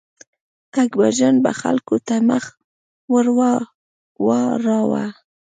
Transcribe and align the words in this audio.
اکبرجان 0.83 1.35
به 1.43 1.51
خلکو 1.61 1.95
ته 2.07 2.15
مخ 2.29 2.45
ور 3.11 3.27
واړاوه. 4.25 5.05